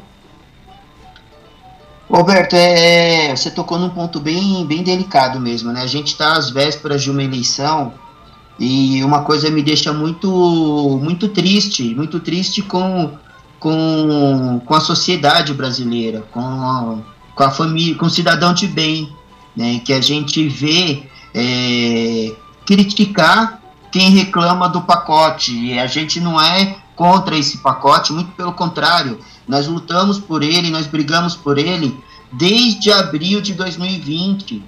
Roberto, 2.09 2.55
é, 2.55 3.31
é, 3.31 3.37
você 3.37 3.51
tocou 3.51 3.79
num 3.79 3.89
ponto 3.89 4.21
bem, 4.21 4.67
bem 4.67 4.83
delicado 4.83 5.41
mesmo, 5.41 5.73
né? 5.73 5.81
A 5.81 5.87
gente 5.87 6.09
está 6.09 6.35
às 6.35 6.51
vésperas 6.51 7.03
de 7.03 7.11
uma 7.11 7.23
eleição 7.23 7.95
e 8.65 9.03
uma 9.03 9.25
coisa 9.25 9.51
me 9.51 9.61
deixa 9.61 9.93
muito, 9.93 11.01
muito 11.03 11.27
triste, 11.27 11.93
muito 11.97 12.21
triste 12.21 12.63
com, 12.63 13.11
com, 13.59 14.63
com 14.65 14.75
a 14.75 14.81
sociedade 14.81 15.53
brasileira, 15.53 16.23
com 16.31 16.39
a, 16.39 16.99
com 17.35 17.43
a 17.43 17.51
família, 17.51 17.97
com 17.97 18.07
o 18.07 18.11
cidadão 18.11 18.55
de 18.55 18.69
bem, 18.69 19.13
né, 19.57 19.81
que 19.85 19.93
a 19.93 20.01
gente 20.01 20.47
vê 20.47 21.03
é, 21.35 22.33
criticar 22.65 23.61
quem 23.91 24.11
reclama 24.11 24.69
do 24.69 24.83
pacote. 24.83 25.53
E 25.53 25.77
a 25.77 25.89
gente 25.89 26.21
não 26.21 26.41
é 26.41 26.77
contra 26.95 27.37
esse 27.37 27.59
pacote, 27.59 28.13
muito 28.13 28.31
pelo 28.37 28.53
contrário, 28.53 29.19
nós 29.49 29.67
lutamos 29.67 30.21
por 30.21 30.41
ele, 30.41 30.71
nós 30.71 30.87
brigamos 30.87 31.35
por 31.35 31.59
ele 31.59 31.99
desde 32.33 32.93
abril 32.93 33.41
de 33.41 33.55
2020. 33.55 34.63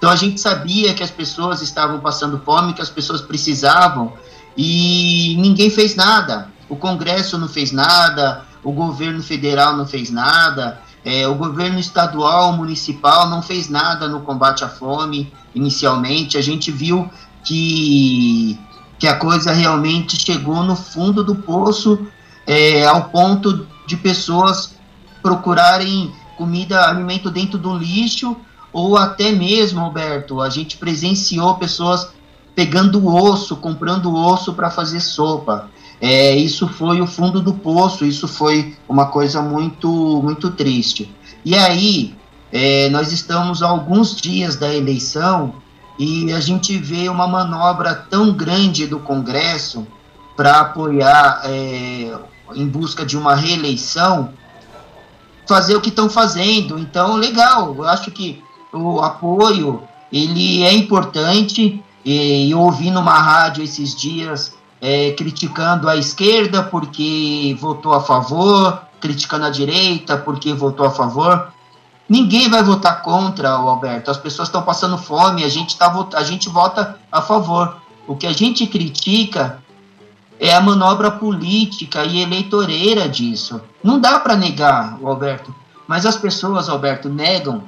Então 0.00 0.08
a 0.08 0.16
gente 0.16 0.40
sabia 0.40 0.94
que 0.94 1.02
as 1.02 1.10
pessoas 1.10 1.60
estavam 1.60 2.00
passando 2.00 2.40
fome, 2.40 2.72
que 2.72 2.80
as 2.80 2.88
pessoas 2.88 3.20
precisavam 3.20 4.14
e 4.56 5.36
ninguém 5.38 5.68
fez 5.68 5.94
nada. 5.94 6.48
O 6.70 6.76
Congresso 6.76 7.36
não 7.36 7.46
fez 7.46 7.70
nada, 7.70 8.46
o 8.64 8.72
governo 8.72 9.22
federal 9.22 9.76
não 9.76 9.86
fez 9.86 10.10
nada, 10.10 10.80
é, 11.04 11.28
o 11.28 11.34
governo 11.34 11.78
estadual, 11.78 12.54
municipal 12.54 13.28
não 13.28 13.42
fez 13.42 13.68
nada 13.68 14.08
no 14.08 14.20
combate 14.20 14.64
à 14.64 14.70
fome 14.70 15.30
inicialmente. 15.54 16.38
A 16.38 16.42
gente 16.42 16.70
viu 16.70 17.06
que, 17.44 18.58
que 18.98 19.06
a 19.06 19.16
coisa 19.16 19.52
realmente 19.52 20.16
chegou 20.16 20.62
no 20.62 20.76
fundo 20.76 21.22
do 21.22 21.34
poço, 21.34 22.06
é, 22.46 22.86
ao 22.86 23.10
ponto 23.10 23.66
de 23.86 23.98
pessoas 23.98 24.74
procurarem 25.22 26.10
comida, 26.38 26.88
alimento 26.88 27.30
dentro 27.30 27.58
do 27.58 27.76
lixo, 27.76 28.34
ou 28.72 28.96
até 28.96 29.32
mesmo, 29.32 29.80
Alberto, 29.80 30.40
a 30.40 30.48
gente 30.48 30.76
presenciou 30.76 31.56
pessoas 31.56 32.08
pegando 32.54 33.06
osso, 33.06 33.56
comprando 33.56 34.14
osso 34.14 34.52
para 34.54 34.70
fazer 34.70 35.00
sopa. 35.00 35.68
É, 36.00 36.34
isso 36.34 36.66
foi 36.68 37.00
o 37.00 37.06
fundo 37.06 37.40
do 37.40 37.52
poço, 37.52 38.04
isso 38.04 38.26
foi 38.26 38.76
uma 38.88 39.06
coisa 39.06 39.42
muito, 39.42 39.88
muito 40.22 40.50
triste. 40.50 41.14
E 41.44 41.54
aí, 41.54 42.14
é, 42.52 42.88
nós 42.90 43.12
estamos 43.12 43.62
alguns 43.62 44.16
dias 44.16 44.56
da 44.56 44.74
eleição 44.74 45.54
e 45.98 46.32
a 46.32 46.40
gente 46.40 46.76
vê 46.78 47.08
uma 47.08 47.26
manobra 47.26 47.94
tão 47.94 48.32
grande 48.32 48.86
do 48.86 48.98
Congresso 48.98 49.86
para 50.36 50.60
apoiar 50.60 51.42
é, 51.44 52.16
em 52.54 52.66
busca 52.66 53.04
de 53.04 53.16
uma 53.16 53.34
reeleição, 53.34 54.32
fazer 55.46 55.76
o 55.76 55.80
que 55.80 55.90
estão 55.90 56.08
fazendo. 56.08 56.78
Então, 56.78 57.16
legal, 57.16 57.74
eu 57.76 57.84
acho 57.84 58.10
que 58.10 58.42
o 58.72 59.00
apoio 59.00 59.82
ele 60.12 60.62
é 60.62 60.72
importante. 60.72 61.82
E 62.04 62.50
eu 62.50 62.60
ouvi 62.60 62.90
numa 62.90 63.18
rádio 63.18 63.62
esses 63.62 63.94
dias 63.94 64.54
é, 64.80 65.12
criticando 65.12 65.88
a 65.88 65.96
esquerda 65.96 66.62
porque 66.62 67.56
votou 67.60 67.92
a 67.92 68.00
favor, 68.00 68.82
criticando 69.00 69.44
a 69.44 69.50
direita 69.50 70.16
porque 70.16 70.52
votou 70.52 70.86
a 70.86 70.90
favor. 70.90 71.52
Ninguém 72.08 72.48
vai 72.48 72.62
votar 72.62 73.02
contra, 73.02 73.50
Alberto. 73.50 74.10
As 74.10 74.16
pessoas 74.16 74.48
estão 74.48 74.62
passando 74.62 74.98
fome, 74.98 75.44
a 75.44 75.48
gente, 75.48 75.76
tá, 75.76 75.94
a 76.14 76.24
gente 76.24 76.48
vota 76.48 76.98
a 77.12 77.22
favor. 77.22 77.76
O 78.08 78.16
que 78.16 78.26
a 78.26 78.32
gente 78.32 78.66
critica 78.66 79.62
é 80.40 80.52
a 80.54 80.60
manobra 80.60 81.10
política 81.10 82.04
e 82.04 82.22
eleitoreira 82.22 83.08
disso. 83.08 83.60
Não 83.84 84.00
dá 84.00 84.18
para 84.18 84.34
negar, 84.34 84.98
Alberto. 85.04 85.54
Mas 85.86 86.06
as 86.06 86.16
pessoas, 86.16 86.68
Alberto, 86.68 87.08
negam. 87.08 87.62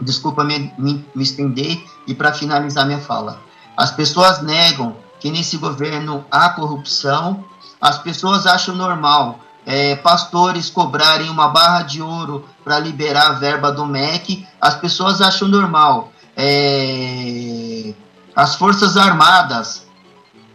Desculpa 0.00 0.44
me, 0.44 0.72
me, 0.78 1.04
me 1.14 1.22
estender 1.22 1.82
e 2.06 2.14
para 2.14 2.32
finalizar 2.32 2.86
minha 2.86 3.00
fala. 3.00 3.40
As 3.76 3.90
pessoas 3.90 4.42
negam 4.42 4.96
que 5.20 5.30
nesse 5.30 5.56
governo 5.56 6.24
há 6.30 6.50
corrupção. 6.50 7.44
As 7.80 7.98
pessoas 7.98 8.46
acham 8.46 8.74
normal 8.74 9.40
é, 9.68 9.96
pastores 9.96 10.70
cobrarem 10.70 11.28
uma 11.28 11.48
barra 11.48 11.82
de 11.82 12.00
ouro 12.00 12.48
para 12.64 12.78
liberar 12.78 13.26
a 13.26 13.32
verba 13.32 13.70
do 13.70 13.84
MEC. 13.84 14.46
As 14.58 14.74
pessoas 14.74 15.20
acham 15.20 15.46
normal. 15.46 16.10
É, 16.34 17.92
as 18.34 18.54
Forças 18.54 18.96
Armadas 18.96 19.86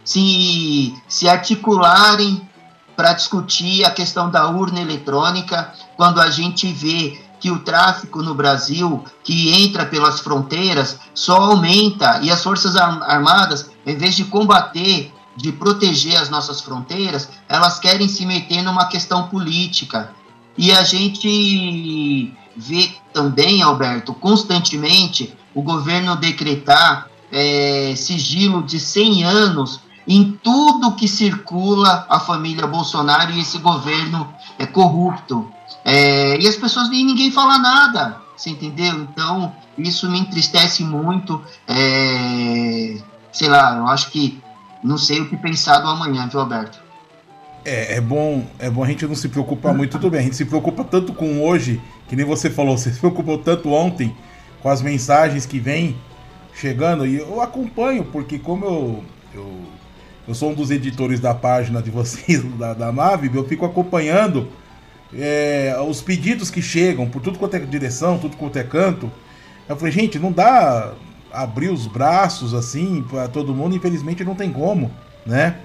se, 0.04 0.92
se 1.06 1.28
articularem 1.28 2.48
para 2.96 3.12
discutir 3.12 3.84
a 3.84 3.90
questão 3.92 4.28
da 4.28 4.48
urna 4.48 4.80
eletrônica, 4.80 5.72
quando 5.96 6.20
a 6.20 6.28
gente 6.28 6.72
vê 6.72 7.23
que 7.44 7.50
o 7.50 7.58
tráfico 7.58 8.22
no 8.22 8.34
Brasil, 8.34 9.04
que 9.22 9.52
entra 9.52 9.84
pelas 9.84 10.18
fronteiras, 10.18 10.98
só 11.12 11.36
aumenta 11.36 12.18
e 12.22 12.30
as 12.30 12.42
Forças 12.42 12.74
Armadas, 12.74 13.70
em 13.84 13.94
vez 13.98 14.16
de 14.16 14.24
combater, 14.24 15.12
de 15.36 15.52
proteger 15.52 16.16
as 16.16 16.30
nossas 16.30 16.62
fronteiras, 16.62 17.28
elas 17.46 17.78
querem 17.78 18.08
se 18.08 18.24
meter 18.24 18.62
numa 18.62 18.86
questão 18.86 19.28
política. 19.28 20.10
E 20.56 20.72
a 20.72 20.82
gente 20.84 22.32
vê 22.56 22.90
também, 23.12 23.60
Alberto, 23.60 24.14
constantemente 24.14 25.36
o 25.54 25.60
governo 25.60 26.16
decretar 26.16 27.10
é, 27.30 27.92
sigilo 27.94 28.62
de 28.62 28.80
100 28.80 29.22
anos 29.24 29.80
em 30.08 30.32
tudo 30.42 30.94
que 30.94 31.06
circula 31.06 32.06
a 32.08 32.18
família 32.18 32.66
Bolsonaro 32.66 33.32
e 33.32 33.40
esse 33.40 33.58
governo 33.58 34.32
é 34.58 34.64
corrupto. 34.64 35.52
É, 35.84 36.38
e 36.38 36.46
as 36.46 36.56
pessoas 36.56 36.90
nem 36.90 37.04
ninguém 37.04 37.30
fala 37.30 37.58
nada, 37.58 38.16
você 38.36 38.50
entendeu? 38.50 38.94
Então, 39.02 39.54
isso 39.78 40.10
me 40.10 40.18
entristece 40.18 40.82
muito. 40.82 41.42
É, 41.66 42.98
sei 43.32 43.48
lá, 43.48 43.76
eu 43.76 43.86
acho 43.86 44.10
que 44.10 44.42
não 44.82 44.98
sei 44.98 45.20
o 45.20 45.28
que 45.28 45.36
pensar 45.36 45.78
do 45.78 45.88
amanhã, 45.88 46.28
viu, 46.28 46.40
Alberto? 46.40 46.82
É, 47.64 47.94
é 47.94 48.00
bom, 48.00 48.46
é 48.58 48.68
bom 48.68 48.84
a 48.84 48.86
gente 48.86 49.06
não 49.06 49.14
se 49.14 49.28
preocupar 49.28 49.72
muito, 49.72 49.92
tudo 49.92 50.10
bem. 50.10 50.20
A 50.20 50.22
gente 50.22 50.36
se 50.36 50.44
preocupa 50.44 50.84
tanto 50.84 51.14
com 51.14 51.42
hoje, 51.42 51.80
que 52.06 52.14
nem 52.14 52.26
você 52.26 52.50
falou, 52.50 52.76
você 52.76 52.92
se 52.92 53.00
preocupou 53.00 53.38
tanto 53.38 53.70
ontem 53.70 54.14
com 54.62 54.68
as 54.68 54.82
mensagens 54.82 55.46
que 55.46 55.58
vêm 55.58 55.96
chegando, 56.54 57.06
e 57.06 57.16
eu 57.16 57.40
acompanho, 57.40 58.04
porque 58.04 58.38
como 58.38 58.64
eu, 58.64 59.04
eu, 59.34 59.60
eu 60.28 60.34
sou 60.34 60.50
um 60.50 60.54
dos 60.54 60.70
editores 60.70 61.18
da 61.18 61.34
página 61.34 61.82
de 61.82 61.90
vocês, 61.90 62.42
da, 62.56 62.74
da 62.74 62.92
Mavib, 62.92 63.34
eu 63.34 63.48
fico 63.48 63.64
acompanhando 63.64 64.48
é, 65.16 65.76
os 65.88 66.00
pedidos 66.00 66.50
que 66.50 66.60
chegam 66.60 67.08
por 67.08 67.22
tudo 67.22 67.38
quanto 67.38 67.54
é 67.54 67.58
direção, 67.60 68.18
tudo 68.18 68.36
quanto 68.36 68.58
é 68.58 68.64
canto. 68.64 69.10
Eu 69.68 69.76
falei, 69.76 69.92
gente, 69.92 70.18
não 70.18 70.32
dá 70.32 70.92
abrir 71.32 71.68
os 71.68 71.86
braços 71.86 72.54
assim 72.54 73.04
para 73.08 73.28
todo 73.28 73.54
mundo, 73.54 73.74
infelizmente 73.74 74.24
não 74.24 74.34
tem 74.34 74.52
como, 74.52 74.90
né? 75.26 75.56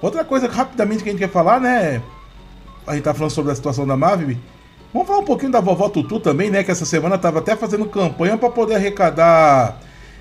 Outra 0.00 0.24
coisa 0.24 0.46
rapidamente 0.48 1.02
que 1.02 1.08
a 1.08 1.12
gente 1.12 1.20
quer 1.20 1.30
falar, 1.30 1.60
né? 1.60 2.02
A 2.86 2.94
gente 2.94 3.04
tá 3.04 3.14
falando 3.14 3.32
sobre 3.32 3.50
a 3.50 3.54
situação 3.54 3.86
da 3.86 3.96
Maviv. 3.96 4.38
Vamos 4.92 5.08
falar 5.08 5.20
um 5.20 5.24
pouquinho 5.24 5.50
da 5.50 5.60
vovó 5.60 5.88
Tutu 5.88 6.20
também, 6.20 6.50
né? 6.50 6.62
Que 6.62 6.70
essa 6.70 6.84
semana 6.84 7.18
tava 7.18 7.40
até 7.40 7.56
fazendo 7.56 7.86
campanha 7.86 8.36
para 8.36 8.50
poder 8.50 8.76
arrecadar 8.76 9.80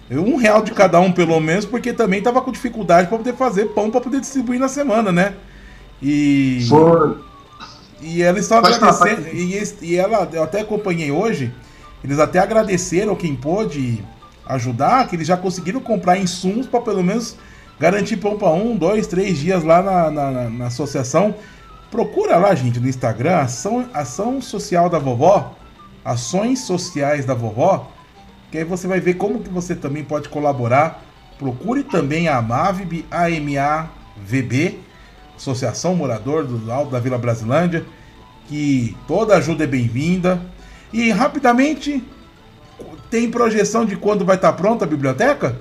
um 0.10 0.38
real 0.38 0.62
de 0.62 0.72
cada 0.72 1.00
um, 1.00 1.12
pelo 1.12 1.40
menos, 1.40 1.66
porque 1.66 1.94
também 1.94 2.22
tava 2.22 2.42
com 2.42 2.52
dificuldade 2.52 3.08
para 3.08 3.18
poder 3.18 3.34
fazer 3.34 3.66
pão 3.68 3.92
para 3.92 4.02
poder 4.02 4.20
distribuir 4.20 4.60
na 4.60 4.68
semana, 4.68 5.12
né? 5.12 5.34
E. 6.02 6.66
Foi. 6.70 7.18
E 8.06 8.22
ela 8.22 8.38
está 8.38 8.60
agradecendo. 8.60 9.28
E, 9.34 9.62
e 9.82 9.96
ela, 9.96 10.30
eu 10.32 10.44
até 10.44 10.62
acompanhei 10.62 11.12
hoje, 11.12 11.52
eles 12.04 12.20
até 12.20 12.38
agradeceram 12.38 13.16
quem 13.16 13.36
pôde 13.36 14.04
ajudar, 14.46 15.08
que 15.08 15.16
eles 15.16 15.28
já 15.28 15.36
conseguiram 15.36 15.80
comprar 15.80 16.18
insumos 16.18 16.68
para 16.68 16.80
pelo 16.82 17.04
menos 17.04 17.36
garantir 17.80 18.18
pão 18.18 18.38
para 18.38 18.50
um, 18.50 18.78
dois, 18.78 19.08
três 19.08 19.40
dias 19.40 19.64
lá 19.64 19.82
na, 19.82 20.12
na, 20.12 20.50
na, 20.50 20.66
associação. 20.68 21.34
Procura 21.90 22.38
lá, 22.38 22.54
gente, 22.54 22.80
no 22.80 22.88
Instagram, 22.88 23.38
Ação, 23.38 23.90
Ação 23.92 24.40
Social 24.40 24.88
da 24.88 25.00
Vovó, 25.00 25.56
Ações 26.04 26.60
Sociais 26.60 27.26
da 27.26 27.34
Vovó, 27.34 27.92
que 28.52 28.60
aí 28.60 28.64
você 28.64 28.88
vai 28.88 29.00
ver 29.00 29.16
como 29.16 29.40
que 29.40 29.50
você 29.50 29.76
também 29.76 30.04
pode 30.04 30.30
colaborar. 30.30 31.04
Procure 31.40 31.84
também 31.84 32.28
a 32.28 32.38
AMAVB, 32.38 33.06
AMAVB, 33.10 34.80
Associação 35.36 35.96
Morador 35.96 36.46
do 36.46 36.72
Alto 36.72 36.92
da 36.92 37.00
Vila 37.00 37.18
Brasilândia, 37.18 37.86
que 38.48 38.96
toda 39.08 39.36
ajuda 39.36 39.64
é 39.64 39.68
bem-vinda. 39.68 40.42
E 40.94 41.12
rapidamente, 41.12 42.04
tem 43.10 43.30
projeção 43.30 43.86
de 43.86 43.96
quando 43.96 44.26
vai 44.26 44.36
estar 44.36 44.54
pronta 44.54 44.86
a 44.86 44.88
biblioteca? 44.88 45.60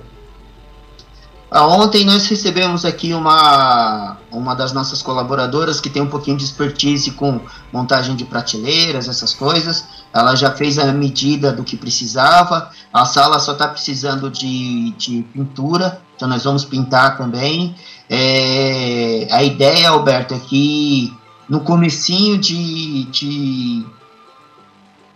Ah, 1.49 1.67
ontem 1.67 2.03
nós 2.03 2.27
recebemos 2.27 2.83
aqui 2.83 3.13
uma, 3.13 4.17
uma 4.31 4.53
das 4.55 4.73
nossas 4.73 5.01
colaboradoras 5.01 5.79
que 5.79 5.89
tem 5.89 6.01
um 6.01 6.09
pouquinho 6.09 6.35
de 6.35 6.43
expertise 6.43 7.11
com 7.11 7.39
montagem 7.71 8.15
de 8.15 8.25
prateleiras, 8.25 9.07
essas 9.07 9.33
coisas. 9.33 9.85
Ela 10.13 10.35
já 10.35 10.51
fez 10.51 10.77
a 10.77 10.91
medida 10.91 11.53
do 11.53 11.63
que 11.63 11.77
precisava. 11.77 12.71
A 12.91 13.05
sala 13.05 13.39
só 13.39 13.53
está 13.53 13.67
precisando 13.67 14.29
de, 14.29 14.91
de 14.97 15.21
pintura, 15.33 16.01
então 16.15 16.27
nós 16.27 16.43
vamos 16.43 16.65
pintar 16.65 17.17
também. 17.17 17.75
É, 18.09 19.27
a 19.31 19.41
ideia, 19.43 19.91
Alberto, 19.91 20.33
é 20.33 20.39
que 20.39 21.15
no 21.47 21.59
comecinho 21.61 22.37
de, 22.37 23.03
de 23.05 23.85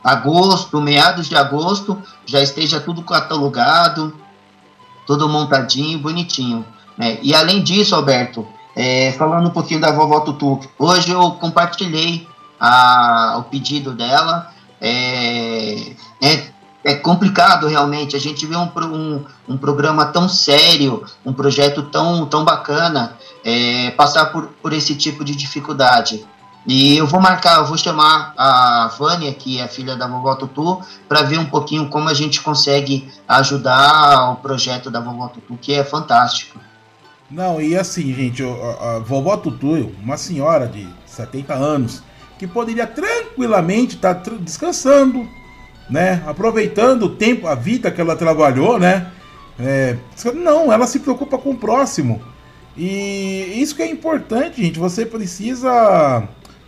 agosto, 0.03 0.79
meados 0.81 1.27
de 1.27 1.35
agosto, 1.35 2.01
já 2.25 2.41
esteja 2.41 2.79
tudo 2.79 3.01
catalogado, 3.03 4.13
tudo 5.05 5.27
montadinho, 5.27 5.99
bonitinho. 5.99 6.65
Né? 6.97 7.17
E 7.21 7.33
além 7.33 7.63
disso, 7.63 7.95
Alberto, 7.95 8.47
É, 8.75 9.11
falando 9.13 9.47
um 9.47 9.51
pouquinho 9.51 9.81
da 9.81 9.91
vovó 9.91 10.21
Tutu, 10.21 10.59
hoje 10.77 11.11
eu 11.11 11.31
compartilhei 11.31 12.25
a, 12.57 13.35
o 13.39 13.43
pedido 13.49 13.93
dela. 13.93 14.53
É, 14.79 15.95
é, 16.21 16.47
é, 16.83 16.95
complicado 16.95 17.67
realmente. 17.67 18.15
A 18.15 18.19
gente 18.19 18.45
vê 18.45 18.55
um, 18.55 18.69
um, 18.75 19.25
um, 19.47 19.57
programa 19.57 20.05
tão 20.05 20.29
sério, 20.29 21.03
um 21.25 21.33
projeto 21.33 21.83
tão, 21.83 22.25
tão 22.25 22.43
bacana, 22.43 23.17
é, 23.43 23.91
passar 23.91 24.27
por, 24.27 24.47
por 24.61 24.73
esse 24.73 24.95
tipo 24.95 25.23
de 25.23 25.35
dificuldade. 25.35 26.25
E 26.67 26.97
eu 26.97 27.07
vou 27.07 27.21
marcar, 27.21 27.59
eu 27.59 27.65
vou 27.65 27.77
chamar 27.77 28.33
a 28.37 28.91
Vânia, 28.97 29.33
que 29.33 29.59
é 29.59 29.67
filha 29.67 29.95
da 29.95 30.07
vovó 30.07 30.35
Tutu, 30.35 30.81
para 31.07 31.23
ver 31.23 31.39
um 31.39 31.45
pouquinho 31.45 31.89
como 31.89 32.09
a 32.09 32.13
gente 32.13 32.41
consegue 32.41 33.09
ajudar 33.27 34.31
o 34.31 34.35
projeto 34.35 34.91
da 34.91 34.99
vovó 34.99 35.29
Tutu, 35.29 35.57
que 35.59 35.73
é 35.73 35.83
fantástico. 35.83 36.59
Não, 37.31 37.61
e 37.61 37.77
assim, 37.77 38.13
gente, 38.13 38.43
a, 38.43 38.95
a 38.95 38.99
vovó 38.99 39.37
Tutu, 39.37 39.91
uma 40.03 40.17
senhora 40.17 40.67
de 40.67 40.87
70 41.05 41.53
anos, 41.53 42.03
que 42.37 42.45
poderia 42.45 42.85
tranquilamente 42.85 43.95
estar 43.95 44.15
tá 44.15 44.31
descansando, 44.39 45.27
né? 45.89 46.23
Aproveitando 46.25 47.03
o 47.03 47.09
tempo, 47.09 47.47
a 47.47 47.55
vida 47.55 47.89
que 47.91 47.99
ela 47.99 48.15
trabalhou, 48.15 48.79
né? 48.79 49.07
É, 49.59 49.95
não, 50.33 50.71
ela 50.71 50.87
se 50.87 50.99
preocupa 50.99 51.37
com 51.37 51.51
o 51.51 51.57
próximo. 51.57 52.21
E 52.77 53.53
isso 53.55 53.75
que 53.75 53.81
é 53.81 53.89
importante, 53.89 54.61
gente. 54.61 54.79
Você 54.79 55.05
precisa, 55.05 56.23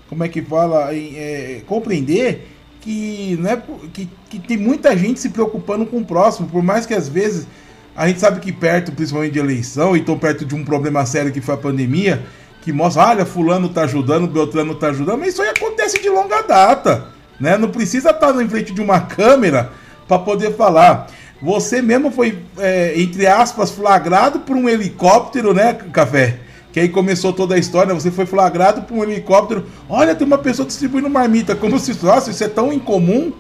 como 0.09 0.23
é 0.23 0.27
que 0.27 0.41
fala, 0.41 0.93
é, 0.93 1.61
compreender 1.65 2.47
que, 2.81 3.37
né, 3.39 3.61
que, 3.93 4.09
que 4.29 4.39
tem 4.39 4.57
muita 4.57 4.97
gente 4.97 5.19
se 5.19 5.29
preocupando 5.29 5.85
com 5.85 5.99
o 5.99 6.05
próximo, 6.05 6.49
por 6.49 6.63
mais 6.63 6.85
que 6.85 6.93
às 6.93 7.07
vezes 7.07 7.47
a 7.95 8.07
gente 8.07 8.19
sabe 8.19 8.39
que 8.39 8.51
perto, 8.51 8.91
principalmente 8.91 9.33
de 9.33 9.39
eleição, 9.39 9.95
e 9.95 10.01
tão 10.01 10.17
perto 10.17 10.43
de 10.43 10.55
um 10.55 10.65
problema 10.65 11.05
sério 11.05 11.31
que 11.31 11.39
foi 11.39 11.53
a 11.53 11.57
pandemia, 11.57 12.23
que 12.61 12.73
mostra, 12.73 13.03
olha, 13.03 13.25
fulano 13.25 13.69
tá 13.69 13.83
ajudando, 13.83 14.27
Beltrano 14.27 14.75
tá 14.75 14.87
ajudando, 14.87 15.19
mas 15.19 15.33
isso 15.33 15.41
aí 15.41 15.49
acontece 15.49 16.01
de 16.01 16.09
longa 16.09 16.41
data, 16.41 17.07
né? 17.41 17.57
Não 17.57 17.69
precisa 17.69 18.11
estar 18.11 18.31
na 18.31 18.47
frente 18.47 18.71
de 18.73 18.81
uma 18.81 19.01
câmera 19.01 19.71
para 20.07 20.19
poder 20.19 20.55
falar. 20.55 21.07
Você 21.41 21.81
mesmo 21.81 22.11
foi, 22.11 22.37
é, 22.59 22.93
entre 22.95 23.25
aspas, 23.25 23.71
flagrado 23.71 24.41
por 24.41 24.55
um 24.55 24.69
helicóptero, 24.69 25.53
né, 25.53 25.73
Café? 25.91 26.37
Que 26.71 26.79
aí 26.79 26.89
começou 26.89 27.33
toda 27.33 27.55
a 27.55 27.57
história, 27.57 27.93
você 27.93 28.11
foi 28.11 28.25
flagrado 28.25 28.83
por 28.83 28.95
um 28.95 29.03
helicóptero. 29.03 29.65
Olha, 29.89 30.15
tem 30.15 30.25
uma 30.25 30.37
pessoa 30.37 30.65
distribuindo 30.65 31.09
marmita, 31.09 31.55
como 31.55 31.79
se, 31.79 31.97
nossa, 32.05 32.29
isso 32.29 32.43
é 32.43 32.47
tão 32.47 32.71
incomum, 32.71 33.33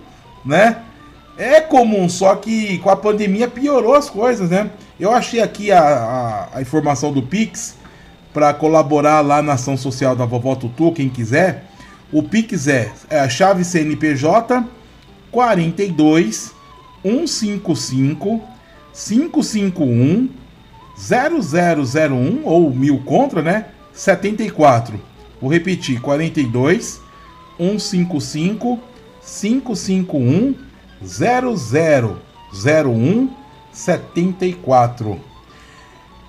né? 0.43 0.77
É 1.37 1.61
comum, 1.61 2.09
só 2.09 2.35
que 2.35 2.79
com 2.79 2.89
a 2.89 2.95
pandemia 2.95 3.47
piorou 3.47 3.93
as 3.93 4.09
coisas, 4.09 4.49
né? 4.49 4.69
Eu 4.99 5.11
achei 5.11 5.39
aqui 5.39 5.71
a, 5.71 5.79
a, 5.79 6.57
a 6.57 6.61
informação 6.61 7.13
do 7.13 7.21
Pix 7.21 7.75
para 8.33 8.53
colaborar 8.53 9.21
lá 9.21 9.41
na 9.41 9.53
ação 9.53 9.77
social 9.77 10.15
da 10.15 10.25
Vovó 10.25 10.55
Tutu, 10.55 10.91
quem 10.91 11.09
quiser. 11.09 11.65
O 12.11 12.23
Pix 12.23 12.67
é, 12.67 12.91
é 13.09 13.19
a 13.19 13.29
chave 13.29 13.63
CNPJ 13.63 14.65
42 15.31 16.53
155 17.03 18.41
551 18.93 20.29
0001 20.97 22.41
ou 22.43 22.73
mil 22.73 22.99
contra, 22.99 23.41
né? 23.41 23.67
74. 23.93 24.99
Vou 25.41 25.49
repetir: 25.49 26.01
42 26.01 26.99
155 27.57 28.79
551 29.21 30.55
0001 31.03 33.29
74. 33.71 35.19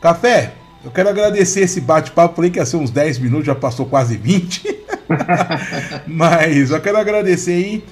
Café, 0.00 0.54
eu 0.84 0.90
quero 0.90 1.08
agradecer 1.08 1.60
esse 1.60 1.80
bate-papo. 1.80 2.36
Falei 2.36 2.50
que 2.50 2.58
ia 2.58 2.66
ser 2.66 2.76
uns 2.76 2.90
10 2.90 3.18
minutos, 3.18 3.46
já 3.46 3.54
passou 3.54 3.86
quase 3.86 4.16
20. 4.16 4.71
Mas 6.06 6.70
eu 6.70 6.80
quero 6.80 6.98
agradecer 6.98 7.52
aí 7.52 7.84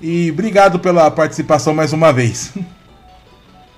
e 0.00 0.30
obrigado 0.30 0.78
pela 0.78 1.10
participação 1.10 1.74
mais 1.74 1.92
uma 1.92 2.12
vez. 2.12 2.52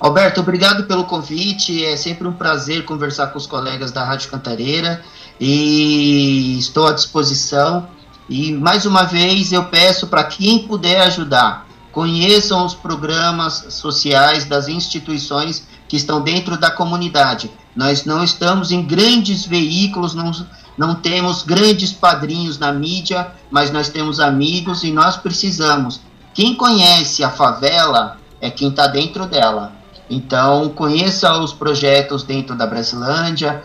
Alberto, 0.01 0.41
obrigado 0.41 0.85
pelo 0.85 1.05
convite. 1.05 1.85
É 1.85 1.97
sempre 1.97 2.27
um 2.27 2.33
prazer 2.33 2.85
conversar 2.85 3.29
com 3.29 3.39
os 3.39 3.47
colegas 3.47 3.91
da 3.91 4.05
Rádio 4.05 4.31
Cantareira 4.31 5.03
e 5.41 6.57
estou 6.59 6.87
à 6.87 6.93
disposição. 6.93 7.89
E 8.29 8.53
mais 8.53 8.85
uma 8.87 9.05
vez 9.05 9.53
eu 9.53 9.65
peço 9.65 10.07
para 10.07 10.23
quem 10.25 10.67
puder 10.67 11.01
ajudar, 11.03 11.67
conheçam 11.91 12.65
os 12.65 12.75
programas 12.75 13.65
sociais 13.71 14.45
das 14.45 14.69
instituições 14.69 15.67
que 15.89 15.97
estão 15.97 16.21
dentro 16.21 16.57
da 16.59 16.71
comunidade. 16.71 17.51
Nós 17.75 18.05
não 18.05 18.23
estamos 18.23 18.71
em 18.71 18.83
grandes 18.85 19.47
veículos, 19.47 20.15
não, 20.15 20.31
não 20.79 20.95
temos 20.95 21.43
grandes 21.43 21.93
padrinhos 21.93 22.59
na 22.59 22.73
mídia, 22.73 23.33
mas 23.51 23.71
nós 23.71 23.89
temos 23.89 24.21
amigos 24.21 24.85
e 24.85 24.93
nós 24.93 25.17
precisamos 25.17 26.01
quem 26.39 26.55
conhece 26.55 27.25
a 27.25 27.31
favela 27.31 28.17
é 28.41 28.49
quem 28.49 28.69
está 28.69 28.87
dentro 28.87 29.27
dela. 29.27 29.73
Então, 30.09 30.69
conheça 30.69 31.37
os 31.37 31.53
projetos 31.53 32.23
dentro 32.23 32.55
da 32.55 32.65
Brasilândia. 32.65 33.61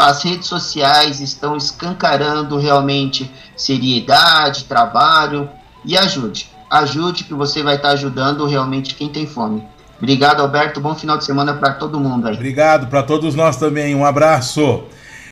As 0.00 0.24
redes 0.24 0.48
sociais 0.48 1.20
estão 1.20 1.56
escancarando 1.56 2.58
realmente 2.58 3.30
seriedade, 3.56 4.64
trabalho 4.64 5.48
e 5.84 5.96
ajude. 5.96 6.50
Ajude 6.68 7.22
que 7.22 7.32
você 7.32 7.62
vai 7.62 7.76
estar 7.76 7.90
tá 7.90 7.94
ajudando 7.94 8.44
realmente 8.44 8.96
quem 8.96 9.08
tem 9.08 9.24
fome. 9.24 9.62
Obrigado, 9.96 10.40
Alberto. 10.40 10.80
Bom 10.80 10.96
final 10.96 11.16
de 11.16 11.24
semana 11.24 11.54
para 11.54 11.74
todo 11.74 12.00
mundo 12.00 12.26
aí. 12.26 12.34
Obrigado 12.34 12.88
para 12.88 13.04
todos 13.04 13.36
nós 13.36 13.56
também. 13.56 13.94
Um 13.94 14.04
abraço. 14.04 14.82